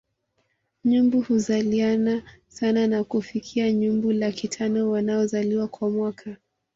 Nyumbu 0.85 1.21
huzaliana 1.21 2.23
sana 2.47 2.87
na 2.87 3.03
kufikia 3.03 3.71
nyumbu 3.71 4.11
laki 4.11 4.47
tano 4.47 4.89
wanaozaliwa 4.89 5.67
kwa 5.67 5.89
mwaka 5.89 6.37